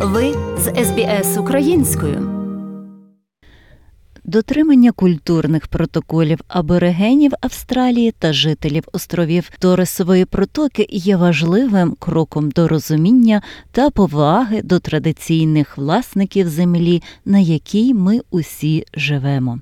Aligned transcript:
Ви 0.00 0.34
з 0.58 0.84
СБС 0.84 1.38
українською. 1.38 2.30
Дотримання 4.24 4.92
культурних 4.92 5.66
протоколів 5.66 6.40
аборигенів 6.48 7.32
Австралії 7.40 8.12
та 8.18 8.32
жителів 8.32 8.84
островів 8.92 9.50
Торесової 9.58 10.24
протоки 10.24 10.86
є 10.90 11.16
важливим 11.16 11.96
кроком 11.98 12.50
до 12.50 12.68
розуміння 12.68 13.42
та 13.72 13.90
поваги 13.90 14.62
до 14.62 14.78
традиційних 14.78 15.78
власників 15.78 16.48
землі, 16.48 17.02
на 17.24 17.38
якій 17.38 17.94
ми 17.94 18.20
усі 18.30 18.84
живемо. 18.94 19.58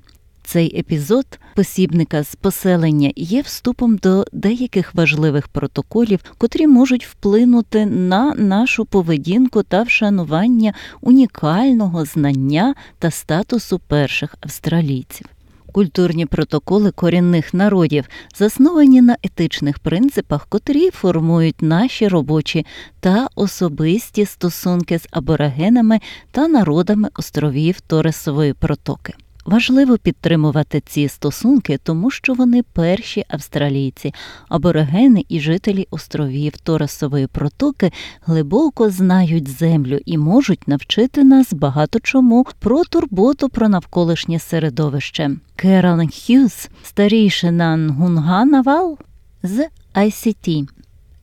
Цей 0.47 0.79
епізод 0.79 1.39
посібника 1.55 2.23
з 2.23 2.35
поселення 2.35 3.11
є 3.15 3.41
вступом 3.41 3.97
до 3.97 4.25
деяких 4.31 4.95
важливих 4.95 5.47
протоколів, 5.47 6.19
котрі 6.37 6.67
можуть 6.67 7.05
вплинути 7.05 7.85
на 7.85 8.35
нашу 8.35 8.85
поведінку 8.85 9.63
та 9.63 9.83
вшанування 9.83 10.73
унікального 11.01 12.05
знання 12.05 12.75
та 12.99 13.11
статусу 13.11 13.79
перших 13.79 14.35
австралійців. 14.41 15.25
Культурні 15.71 16.25
протоколи 16.25 16.91
корінних 16.91 17.53
народів 17.53 18.05
засновані 18.35 19.01
на 19.01 19.17
етичних 19.23 19.79
принципах, 19.79 20.47
котрі 20.49 20.89
формують 20.89 21.61
наші 21.61 22.07
робочі 22.07 22.65
та 22.99 23.27
особисті 23.35 24.25
стосунки 24.25 24.99
з 24.99 25.07
аборигенами 25.11 25.99
та 26.31 26.47
народами 26.47 27.09
островів 27.15 27.81
Торесової 27.81 28.53
протоки. 28.53 29.13
Важливо 29.47 29.97
підтримувати 29.97 30.81
ці 30.85 31.07
стосунки, 31.07 31.79
тому 31.83 32.11
що 32.11 32.33
вони 32.33 32.63
перші 32.63 33.23
австралійці, 33.27 34.13
аборигени 34.49 35.25
і 35.29 35.39
жителі 35.39 35.87
островів 35.91 36.57
Торасової 36.57 37.27
протоки 37.27 37.91
глибоко 38.25 38.89
знають 38.89 39.47
землю 39.47 39.99
і 40.05 40.17
можуть 40.17 40.67
навчити 40.67 41.23
нас 41.23 41.53
багато 41.53 41.99
чому 41.99 42.45
про 42.59 42.83
турботу 42.83 43.49
про 43.49 43.69
навколишнє 43.69 44.39
середовище. 44.39 45.31
Керолен 45.55 46.09
Х'юз, 46.09 46.69
старішина 46.83 47.77
Нгунганавал 47.77 48.97
з 49.43 49.67
ICT. 49.95 50.67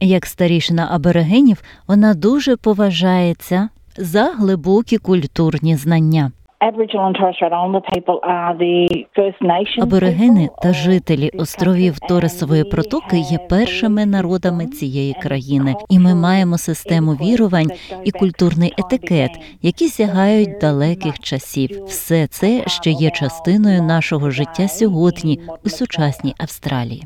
Як 0.00 0.26
старішина 0.26 0.88
аборигенів, 0.90 1.62
вона 1.86 2.14
дуже 2.14 2.56
поважається 2.56 3.68
за 3.96 4.24
глибокі 4.24 4.98
культурні 4.98 5.76
знання. 5.76 6.32
Аборигени 9.82 10.48
та 10.62 10.72
жителі 10.72 11.30
островів 11.38 11.98
Торесової 11.98 12.64
протоки 12.64 13.18
є 13.18 13.38
першими 13.38 14.06
народами 14.06 14.66
цієї 14.66 15.14
країни, 15.22 15.74
і 15.88 15.98
ми 15.98 16.14
маємо 16.14 16.58
систему 16.58 17.12
вірувань 17.12 17.70
і 18.04 18.10
культурний 18.10 18.74
етикет, 18.78 19.30
які 19.62 19.88
сягають 19.88 20.58
далеких 20.60 21.18
часів. 21.18 21.84
Все 21.84 22.26
це 22.26 22.62
ще 22.66 22.90
є 22.90 23.10
частиною 23.10 23.82
нашого 23.82 24.30
життя 24.30 24.68
сьогодні 24.68 25.40
у 25.64 25.68
сучасній 25.68 26.34
Австралії. 26.38 27.04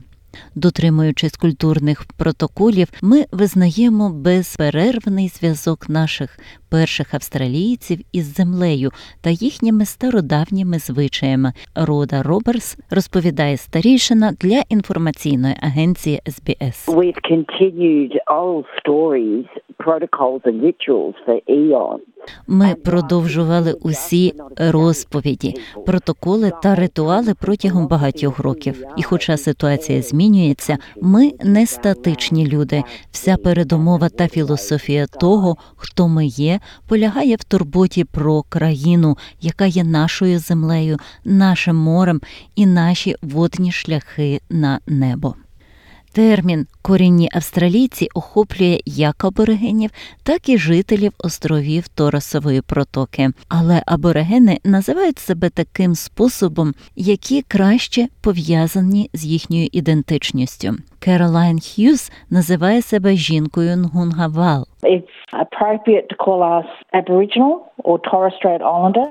Дотримуючись 0.54 1.36
культурних 1.36 2.04
протоколів, 2.16 2.88
ми 3.02 3.24
визнаємо 3.32 4.10
безперервний 4.10 5.28
зв'язок 5.28 5.88
наших 5.88 6.38
перших 6.70 7.14
австралійців 7.14 7.98
із 8.12 8.34
землею 8.34 8.90
та 9.20 9.30
їхніми 9.30 9.84
стародавніми 9.84 10.78
звичаями. 10.78 11.52
Рода 11.74 12.22
Роберс 12.22 12.78
розповідає 12.90 13.56
старішина 13.56 14.32
для 14.40 14.62
інформаційної 14.68 15.54
агенції 15.62 16.20
SBS. 16.26 16.88
Ми 22.48 22.74
продовжували 22.84 23.72
усі 23.72 24.32
розповіді, 24.56 25.54
протоколи 25.86 26.52
та 26.62 26.74
ритуали 26.74 27.34
протягом 27.40 27.86
багатьох 27.86 28.38
років. 28.38 28.84
І, 28.96 29.02
хоча 29.02 29.36
ситуація 29.36 30.02
змінюється, 30.02 30.78
ми 31.02 31.32
не 31.44 31.66
статичні 31.66 32.48
люди. 32.48 32.82
Вся 33.10 33.36
передумова 33.36 34.08
та 34.08 34.28
філософія 34.28 35.06
того, 35.06 35.56
хто 35.76 36.08
ми 36.08 36.26
є, 36.26 36.57
полягає 36.86 37.36
в 37.36 37.44
турботі 37.44 38.04
про 38.04 38.42
країну, 38.42 39.18
яка 39.40 39.66
є 39.66 39.84
нашою 39.84 40.38
землею, 40.38 40.98
нашим 41.24 41.76
морем 41.76 42.20
і 42.54 42.66
наші 42.66 43.16
водні 43.22 43.72
шляхи 43.72 44.40
на 44.50 44.80
небо. 44.86 45.34
Термін 46.18 46.66
корінні 46.82 47.28
австралійці 47.34 48.08
охоплює 48.14 48.78
як 48.86 49.24
аборигенів, 49.24 49.90
так 50.26 50.48
і 50.48 50.58
жителів 50.58 51.12
островів 51.24 51.88
Торосової 51.88 52.62
протоки. 52.62 53.28
Але 53.48 53.82
аборигени 53.86 54.58
називають 54.64 55.18
себе 55.18 55.50
таким 55.50 55.94
способом, 55.94 56.74
які 56.96 57.42
краще 57.42 58.06
пов'язані 58.24 59.10
з 59.12 59.24
їхньою 59.24 59.68
ідентичністю. 59.72 60.68
Керолайн 61.00 61.58
Х'юз 61.58 62.12
називає 62.30 62.82
себе 62.82 63.10
жінкою 63.12 63.76
Нгунгавал. 63.76 64.66
It's 64.82 65.14
appropriate 65.44 66.06
to 66.10 66.16
call 66.26 66.40
us 66.58 66.68
Aboriginal 67.00 67.54
or 67.84 67.98
Torres 68.08 68.34
Strait 68.38 68.62
Islander 68.72 69.06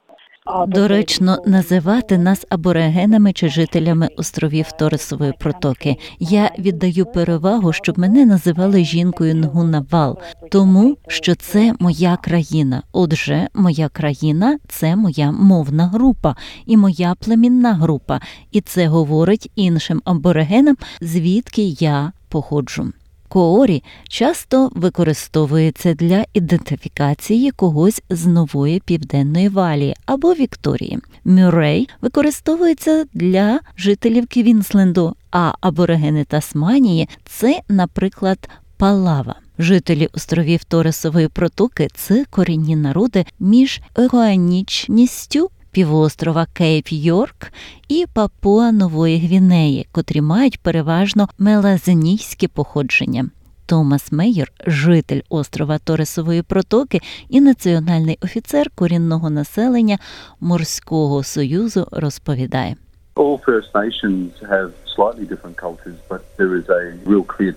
Доречно 0.67 1.37
називати 1.45 2.17
нас 2.17 2.45
аборигенами 2.49 3.33
чи 3.33 3.49
жителями 3.49 4.09
островів 4.17 4.71
Торисової 4.71 5.33
протоки. 5.39 5.95
Я 6.19 6.51
віддаю 6.59 7.05
перевагу, 7.05 7.73
щоб 7.73 7.99
мене 7.99 8.25
називали 8.25 8.83
жінкою 8.83 9.35
Нгунавал, 9.35 10.19
тому 10.51 10.97
що 11.07 11.35
це 11.35 11.73
моя 11.79 12.17
країна. 12.17 12.83
Отже, 12.91 13.47
моя 13.53 13.89
країна 13.89 14.57
це 14.67 14.95
моя 14.95 15.31
мовна 15.31 15.87
група 15.87 16.35
і 16.65 16.77
моя 16.77 17.15
племінна 17.19 17.73
група, 17.73 18.21
і 18.51 18.61
це 18.61 18.87
говорить 18.87 19.51
іншим 19.55 20.01
аборигенам, 20.05 20.75
звідки 21.01 21.63
я 21.63 22.11
походжу. 22.29 22.93
Коорі 23.29 23.83
часто 24.09 24.71
використовується 24.75 25.93
для 25.93 26.25
ідентифікації 26.33 27.51
когось 27.51 28.01
з 28.09 28.25
Нового 28.25 28.79
Південного 28.79 29.49
Валлії 29.49 29.95
або 30.05 30.33
Вікторії. 30.33 30.99
Мурі 31.25 31.89
використовується 32.01 33.05
для 33.13 33.59
жителів 33.77 34.27
Квінсленду, 34.27 35.15
а 35.31 35.53
аборигени 35.61 36.23
Тасманії 36.23 37.09
це, 37.25 37.61
наприклад, 37.69 38.49
Палава. 38.77 39.35
Жителі 39.59 40.09
островів 40.13 40.63
Торесової 40.63 41.27
протоки 41.27 41.87
це 41.95 42.25
корінні 42.29 42.75
народи 42.75 43.25
між 43.39 43.81
еуанічністю 43.97 45.49
півострова 45.77 46.47
Кейп 46.53 46.91
Йорк 46.91 47.51
і 47.87 48.05
Папуа 48.13 48.71
Нової 48.71 49.19
Гвінеї, 49.19 49.87
котрі 49.91 50.21
мають 50.21 50.59
переважно 50.59 51.29
мелазенійське 51.37 52.47
походження. 52.47 53.29
Томас 53.65 54.11
Мейер, 54.11 54.51
житель 54.67 55.21
острова 55.29 55.77
Торесової 55.77 56.41
протоки 56.41 56.99
і 57.29 57.41
національний 57.41 58.17
офіцер 58.21 58.69
корінного 58.75 59.29
населення 59.29 59.97
Морського 60.39 61.23
союзу, 61.23 61.87
розповідає. 61.91 62.75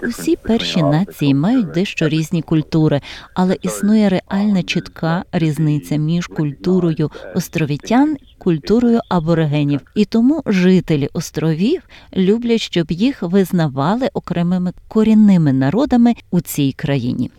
Усі 0.09 0.37
перші 0.37 0.83
нації 0.83 1.35
мають 1.35 1.71
дещо 1.71 2.09
різні 2.09 2.43
культури, 2.43 3.01
але 3.35 3.57
існує 3.63 4.09
реальна 4.09 4.63
чітка 4.63 5.25
різниця 5.33 5.97
між 5.97 6.27
культурою 6.27 7.11
островітян 7.35 8.17
культурою 8.39 9.01
аборигенів, 9.09 9.81
і 9.95 10.05
тому 10.05 10.43
жителі 10.47 11.09
островів 11.13 11.83
люблять, 12.17 12.61
щоб 12.61 12.91
їх 12.91 13.23
визнавали 13.23 14.09
окремими 14.13 14.73
корінними 14.89 15.53
народами 15.53 16.15
у 16.31 16.41
цій 16.41 16.73
країні. 16.73 17.31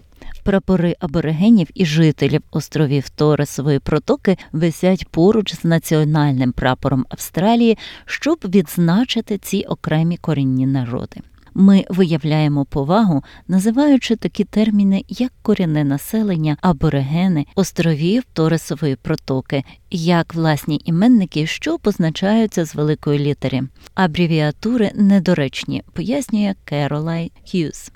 Прапори 0.43 0.95
аборигенів 0.99 1.67
і 1.73 1.85
жителів 1.85 2.41
островів 2.51 3.09
Торесової 3.09 3.79
протоки 3.79 4.37
висять 4.51 5.07
поруч 5.07 5.55
з 5.55 5.63
національним 5.63 6.51
прапором 6.51 7.05
Австралії, 7.09 7.77
щоб 8.05 8.39
відзначити 8.45 9.37
ці 9.37 9.61
окремі 9.61 10.17
корінні 10.17 10.67
народи. 10.67 11.21
Ми 11.53 11.85
виявляємо 11.89 12.65
повагу, 12.65 13.23
називаючи 13.47 14.15
такі 14.15 14.43
терміни, 14.43 15.05
як 15.07 15.31
корінне 15.41 15.83
населення, 15.83 16.57
аборигени, 16.61 17.45
островів 17.55 18.23
Торесової 18.33 18.95
протоки, 18.95 19.63
як 19.91 20.33
власні 20.33 20.81
іменники, 20.85 21.45
що 21.45 21.77
позначаються 21.77 22.65
з 22.65 22.75
великої 22.75 23.19
літери. 23.19 23.59
Абревіатури 23.95 24.89
недоречні, 24.95 25.81
пояснює 25.95 26.53
Керолай 26.65 27.31
Х'юз. 27.51 27.91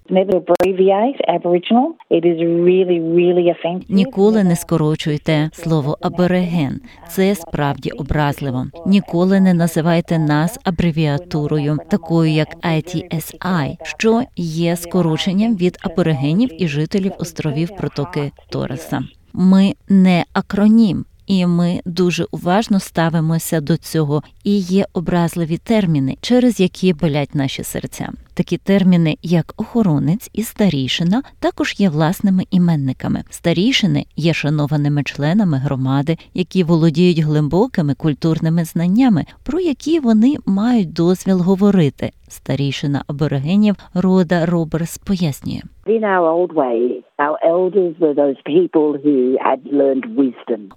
Ніколи 3.89 4.43
не 4.43 4.55
скорочуйте 4.55 5.49
слово 5.53 5.97
абориген. 6.01 6.79
Це 7.09 7.35
справді 7.35 7.91
образливо. 7.91 8.65
Ніколи 8.85 9.39
не 9.39 9.53
називайте 9.53 10.19
нас 10.19 10.59
абревіатурою, 10.63 11.77
такою 11.89 12.31
як 12.31 12.47
ATSI, 12.65 13.75
що 13.83 14.21
є 14.35 14.75
скороченням 14.75 15.55
від 15.55 15.77
аборигенів 15.81 16.63
і 16.63 16.67
жителів 16.67 17.11
островів 17.19 17.69
протоки 17.77 18.31
Тореса. 18.49 19.03
Ми 19.33 19.73
не 19.89 20.23
акронім. 20.33 21.05
І 21.27 21.45
ми 21.45 21.81
дуже 21.85 22.25
уважно 22.31 22.79
ставимося 22.79 23.61
до 23.61 23.77
цього. 23.77 24.23
І 24.43 24.57
є 24.57 24.85
образливі 24.93 25.57
терміни, 25.57 26.17
через 26.21 26.59
які 26.59 26.93
болять 26.93 27.35
наші 27.35 27.63
серця. 27.63 28.09
Такі 28.37 28.57
терміни, 28.57 29.17
як 29.21 29.53
охоронець 29.57 30.29
і 30.33 30.41
старішина, 30.41 31.23
також 31.39 31.75
є 31.77 31.89
власними 31.89 32.43
іменниками. 32.51 33.23
Старішини 33.29 34.05
є 34.15 34.33
шанованими 34.33 35.03
членами 35.03 35.57
громади, 35.57 36.17
які 36.33 36.63
володіють 36.63 37.19
глибокими 37.19 37.93
культурними 37.93 38.65
знаннями, 38.65 39.25
про 39.43 39.59
які 39.59 39.99
вони 39.99 40.35
мають 40.45 40.93
дозвіл 40.93 41.37
говорити. 41.37 42.11
Старішина 42.27 43.03
аборигенів 43.07 43.75
Рода 43.93 44.45
Роберс 44.45 44.97
пояснює. 44.97 45.61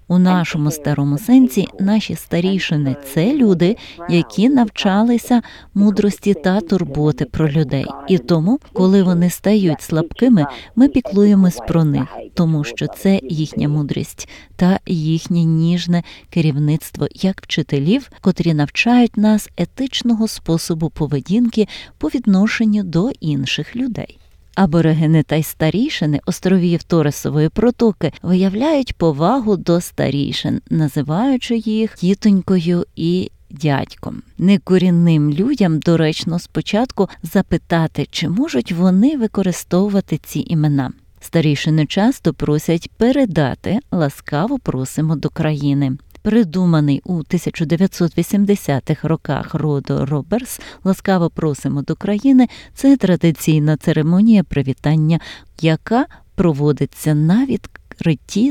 У 0.07 0.17
нашому 0.17 0.71
старому 0.71 1.17
сенсі 1.17 1.67
наші 1.79 2.15
старішини 2.15 2.95
це 3.01 3.35
люди, 3.35 3.75
які 4.09 4.49
навчалися 4.49 5.41
мудрості 5.75 6.33
та 6.33 6.61
турботи 6.61 7.25
про 7.25 7.48
людей. 7.49 7.85
І 8.07 8.17
тому, 8.17 8.59
коли 8.73 9.03
вони 9.03 9.29
стають 9.29 9.81
слабкими, 9.81 10.45
ми 10.75 10.87
піклуємось 10.87 11.59
про 11.67 11.83
них, 11.83 12.07
тому 12.33 12.63
що 12.63 12.87
це 12.87 13.19
їхня 13.23 13.69
мудрість 13.69 14.29
та 14.55 14.79
їхнє 14.85 15.43
ніжне 15.43 16.03
керівництво 16.29 17.07
як 17.15 17.41
вчителів, 17.41 18.11
котрі 18.21 18.53
навчають 18.53 19.17
нас 19.17 19.49
етичного 19.57 20.27
способу 20.27 20.89
поведінки 20.89 21.67
по 21.97 22.07
відношенню 22.07 22.83
до 22.83 23.09
інших 23.19 23.75
людей. 23.75 24.19
Аборигени 24.55 25.23
та 25.23 25.35
й 25.35 25.43
старішини 25.43 26.19
островів 26.25 26.83
Торесової 26.83 27.49
протоки 27.49 28.11
виявляють 28.21 28.93
повагу 28.93 29.57
до 29.57 29.81
старішин, 29.81 30.61
називаючи 30.69 31.57
їх 31.57 31.95
тітонькою 31.95 32.85
і 32.95 33.31
дядьком. 33.49 34.21
Некорінним 34.37 35.29
людям 35.29 35.79
доречно 35.79 36.39
спочатку 36.39 37.09
запитати, 37.23 38.07
чи 38.11 38.29
можуть 38.29 38.71
вони 38.71 39.17
використовувати 39.17 40.19
ці 40.23 40.45
імена. 40.47 40.91
Старішини 41.21 41.85
часто 41.85 42.33
просять 42.33 42.91
передати 42.97 43.79
ласкаво 43.91 44.59
просимо 44.59 45.15
до 45.15 45.29
країни. 45.29 45.97
Придуманий 46.21 47.01
у 47.05 47.17
1980-х 47.17 49.07
роках 49.07 49.53
роду 49.53 50.05
Роберс 50.05 50.59
ласкаво 50.83 51.29
просимо 51.29 51.81
до 51.81 51.95
країни. 51.95 52.47
Це 52.73 52.97
традиційна 52.97 53.77
церемонія 53.77 54.43
привітання, 54.43 55.19
яка 55.61 56.05
проводиться 56.35 57.15
на 57.15 57.45
відкритті 57.45 57.88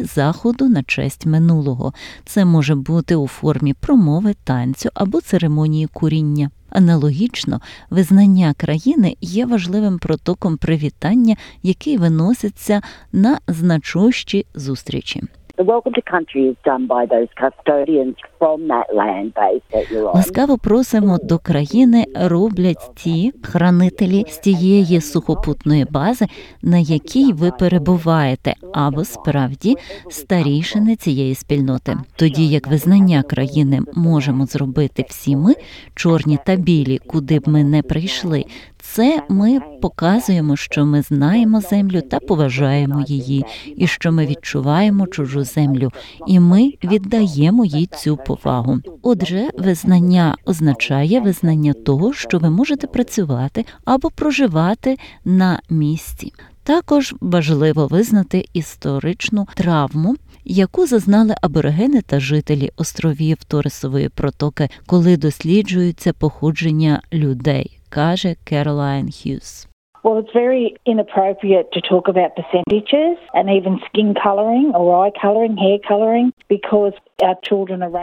заходу 0.05 0.69
на 0.69 0.83
честь 0.83 1.27
минулого. 1.27 1.93
Це 2.25 2.45
може 2.45 2.75
бути 2.75 3.17
у 3.17 3.27
формі 3.27 3.75
промови, 3.75 4.35
танцю 4.45 4.89
або 4.95 5.21
церемонії 5.21 5.87
куріння. 5.87 6.51
Аналогічно, 6.71 7.61
визнання 7.91 8.55
країни 8.57 9.17
є 9.21 9.47
важливим 9.47 9.99
протоком 9.99 10.57
привітання, 10.57 11.37
який 11.63 11.97
виноситься 11.97 12.83
на 13.13 13.39
значущі 13.49 14.47
зустрічі. 14.55 15.23
Ласкаво 20.15 20.59
просимо 20.59 21.19
до 21.23 21.39
країни 21.39 22.05
роблять 22.15 22.91
ті 22.95 23.33
хранителі 23.43 24.25
з 24.29 24.39
тієї 24.39 25.01
сухопутної 25.01 25.87
бази, 25.91 26.27
на 26.63 26.79
якій 26.79 27.33
ви 27.33 27.51
перебуваєте, 27.51 28.55
або 28.73 29.05
справді 29.05 29.77
старішини 30.11 30.97
цієї 30.97 31.35
спільноти. 31.35 31.97
Тоді 32.17 32.49
як 32.49 32.67
визнання 32.67 33.23
країни 33.23 33.81
можемо 33.95 34.47
зробити 34.47 35.05
всі 35.09 35.37
ми, 35.37 35.55
чорні 35.95 36.39
та 36.47 36.57
білі, 36.57 36.99
куди 37.07 37.39
б 37.39 37.49
ми 37.49 37.65
не 37.65 37.83
прийшли. 37.83 38.45
Це 38.93 39.23
ми 39.29 39.61
показуємо, 39.83 40.57
що 40.57 40.87
ми 40.87 41.03
знаємо 41.03 41.61
землю 41.61 42.01
та 42.01 42.21
поважаємо 42.21 43.05
її, 43.07 43.45
і 43.77 43.87
що 43.87 44.13
ми 44.13 44.27
відчуваємо 44.27 45.07
чужу 45.07 45.45
землю, 45.45 45.93
і 46.27 46.41
ми 46.41 46.73
віддаємо 46.85 47.65
їй 47.65 47.87
цю 47.87 48.17
повагу. 48.17 48.79
Отже, 49.03 49.49
визнання 49.59 50.37
означає 50.45 51.21
визнання 51.21 51.73
того, 51.73 52.13
що 52.13 52.39
ви 52.39 52.51
можете 52.51 52.87
працювати 52.87 53.65
або 53.85 54.11
проживати 54.11 54.97
на 55.25 55.61
місці. 55.71 56.33
Також 56.63 57.15
важливо 57.21 57.87
визнати 57.87 58.45
історичну 58.53 59.49
травму, 59.55 60.17
яку 60.45 60.87
зазнали 60.87 61.35
аборигени 61.43 62.01
та 62.03 62.21
жителі 62.21 62.71
островів 62.77 63.45
Торисової 63.45 64.09
протоки, 64.09 64.69
коли 64.87 65.17
досліджуються 65.17 66.13
походження 66.13 67.03
людей, 67.13 67.78
kaže 67.91 68.37
Caroline 68.45 69.09
Hughes. 69.09 69.67
Well, 70.05 70.19
it's 70.19 70.33
very 70.33 70.77
inappropriate 70.87 71.73
to 71.73 71.81
talk 71.81 72.09
about 72.09 72.37
percentages 72.37 73.19
and 73.35 73.51
even 73.51 73.81
skin 73.87 74.15
colouring 74.15 74.73
or 74.75 75.05
eye 75.05 75.11
colouring, 75.21 75.57
hair 75.57 75.79
colouring, 75.87 76.33
because 76.49 76.93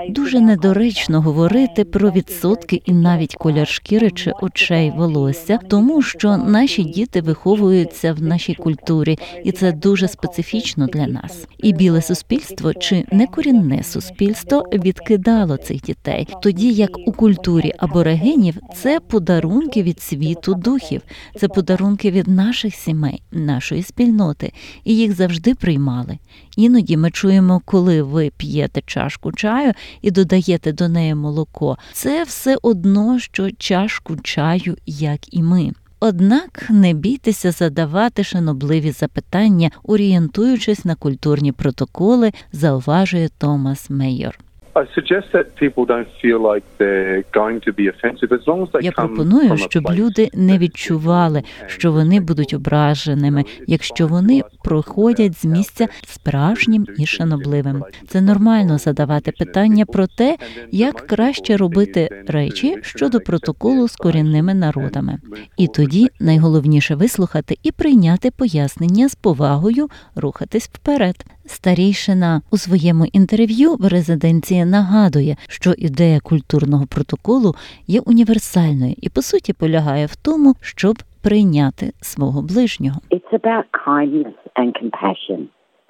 Дуже 0.10 0.42
недоречно 0.42 1.22
говорити 1.22 1.84
про 1.84 2.12
відсотки 2.12 2.82
і 2.86 2.92
навіть 2.94 3.36
колір 3.36 3.68
шкіри 3.68 4.12
чи 4.12 4.32
очей 4.42 4.92
волосся, 4.96 5.60
тому 5.70 6.02
що 6.02 6.38
наші 6.38 6.84
діти 6.84 7.22
виховуються 7.22 8.14
в 8.14 8.22
нашій 8.22 8.54
культурі, 8.56 9.20
і 9.44 9.52
це 9.52 9.72
дуже 9.72 10.08
специфічно 10.08 10.88
для 10.88 11.08
нас. 11.08 11.48
І 11.58 11.74
біле 11.74 12.02
суспільство 12.02 12.74
чи 12.74 13.06
некорінне 13.12 13.84
суспільство 13.84 14.64
відкидало 14.74 15.58
цих 15.58 15.82
дітей, 15.82 16.28
тоді 16.42 16.74
як 16.74 16.98
у 17.08 17.12
культурі 17.12 17.74
аборигенів 17.78 18.58
це 18.76 19.00
подарунки 19.00 19.84
від 19.84 20.02
світу 20.02 20.54
духів, 20.54 21.02
це 21.36 21.48
подарунки 21.48 22.12
від 22.12 22.28
наших 22.28 22.76
сімей, 22.76 23.22
нашої 23.32 23.84
спільноти, 23.84 24.54
і 24.84 24.96
їх 24.96 25.14
завжди 25.14 25.56
приймали. 25.56 26.18
Іноді 26.58 26.98
ми 26.98 27.12
чуємо, 27.12 27.62
коли 27.66 28.02
ви 28.02 28.32
п'єте 28.38 28.82
чашку 28.86 29.05
чаю 29.32 29.74
і 30.02 30.12
додаєте 30.12 30.72
до 30.72 30.90
неї 30.90 31.16
молоко. 31.16 31.78
Це 31.94 32.24
все 32.24 32.58
одно, 32.62 33.20
що 33.20 33.52
чашку 33.52 34.16
чаю, 34.16 34.78
як 34.86 35.34
і 35.34 35.44
ми. 35.44 35.72
Однак 36.00 36.66
не 36.70 36.94
бійтеся 36.94 37.52
задавати 37.52 38.24
шанобливі 38.24 38.92
запитання, 38.92 39.72
орієнтуючись 39.84 40.86
на 40.86 40.96
культурні 40.96 41.52
протоколи, 41.52 42.32
зауважує 42.52 43.30
Томас 43.38 43.90
Мейор. 43.90 44.45
I 44.76 44.86
suggest 44.94 45.32
that 45.32 45.56
people 45.56 45.86
don't 45.86 46.10
feel 46.22 46.40
like 46.52 46.66
they're 46.80 47.24
going 47.32 47.62
to 47.62 47.72
be 47.72 47.88
offensive 47.88 48.30
as 48.34 48.46
long 48.46 48.64
as 48.64 48.70
they 48.74 48.84
Я 48.84 48.92
пропоную, 48.92 49.58
щоб 49.58 49.84
люди 49.92 50.30
не 50.34 50.58
відчували, 50.58 51.44
що 51.68 51.92
вони 51.92 52.20
будуть 52.20 52.54
ображеними, 52.54 53.44
якщо 53.68 54.08
вони 54.08 54.42
проходять 54.64 55.38
з 55.38 55.46
місця 55.46 55.88
справжнім 56.08 56.88
і 56.98 57.06
шанобливим. 57.06 57.84
Це 58.08 58.22
нормально 58.22 58.78
задавати 58.78 59.32
питання 59.32 59.86
про 59.86 60.08
те, 60.08 60.38
як 60.72 60.96
краще 60.96 61.58
робити 61.58 62.10
речі 62.28 62.78
щодо 62.82 63.20
протоколу 63.20 63.88
з 63.88 63.96
корінними 63.96 64.54
народами. 64.54 65.20
І 65.58 65.68
тоді 65.68 66.08
найголовніше 66.20 66.96
вислухати 66.96 67.58
і 67.64 67.72
прийняти 67.72 68.32
пояснення 68.32 69.10
з 69.10 69.16
повагою 69.16 69.88
рухатись 70.16 70.70
вперед. 70.74 71.26
Старійшина 71.46 72.42
у 72.52 72.58
своєму 72.58 73.06
інтерв'ю 73.06 73.76
в 73.76 73.88
резиденції 73.88 74.66
нагадує, 74.66 75.36
що 75.50 75.74
ідея 75.78 76.20
культурного 76.20 76.86
протоколу 76.86 77.54
є 77.88 78.00
універсальною 78.06 78.94
і 79.02 79.10
по 79.10 79.22
суті 79.22 79.54
полягає 79.54 80.06
в 80.06 80.16
тому, 80.16 80.56
щоб 80.62 80.96
прийняти 81.24 81.86
свого 82.02 82.42
ближнього. 82.42 83.00
It's 83.12 83.34
about 83.42 83.66
kindness 83.88 84.38
and 84.62 84.70
compassion. 84.82 85.40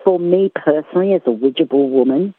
For 0.05 0.19
me 0.33 0.41
personally, 0.67 1.11
as 1.17 1.25
a 1.31 1.35
woman, 2.01 2.33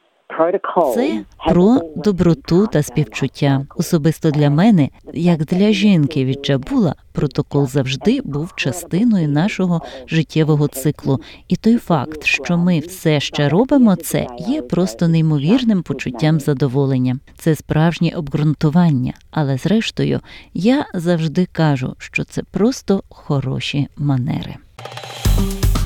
Це 0.95 1.25
про 1.49 1.80
доброту 1.97 2.66
та 2.66 2.83
співчуття. 2.83 3.66
Особисто 3.76 4.30
для 4.30 4.50
мене, 4.50 4.88
як 5.12 5.45
для 5.45 5.73
жінки 5.73 6.25
від 6.25 6.47
Джабула, 6.47 6.95
протокол 7.12 7.66
завжди 7.66 8.21
був 8.25 8.52
частиною 8.56 9.28
нашого 9.28 9.83
життєвого 10.06 10.68
циклу. 10.68 11.21
І 11.49 11.56
той 11.56 11.76
факт, 11.76 12.25
що 12.25 12.56
ми 12.56 12.78
все 12.78 13.21
ще 13.21 13.49
робимо 13.49 13.97
це, 13.97 14.26
є 14.38 14.62
просто 14.62 15.09
неймовірним 15.09 15.83
почуттям 15.83 16.40
задоволення. 16.40 17.16
Це 17.38 17.54
справжнє 17.54 18.12
обґрунтування. 18.16 19.12
Але 19.30 19.56
зрештою, 19.56 20.21
я 20.54 20.87
завжди 20.95 21.47
кажу, 21.52 21.95
що 21.99 22.25
це 22.25 22.42
просто 22.42 23.02
хороші 23.09 23.88
манери. 23.97 24.54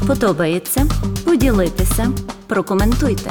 Подобається? 0.07 0.87
Поділитися, 1.25 2.09
прокоментуйте. 2.47 3.31